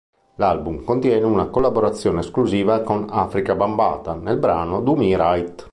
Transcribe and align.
L'album 0.37 0.83
contiene 0.83 1.23
una 1.27 1.49
collaborazione 1.49 2.21
esclusiva 2.21 2.81
con 2.81 3.05
Afrika 3.11 3.53
Bambaataa 3.53 4.15
nel 4.15 4.39
brano 4.39 4.81
"Do 4.81 4.95
Me 4.95 5.15
Right". 5.15 5.69